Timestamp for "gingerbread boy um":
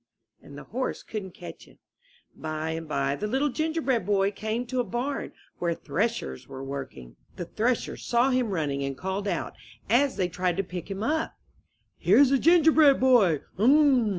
12.39-14.09